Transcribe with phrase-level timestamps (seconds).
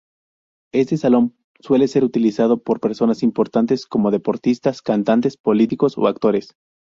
[0.73, 6.55] Este salón suele ser utilizado por personas importantes como deportistas, cantantes, políticos o actores.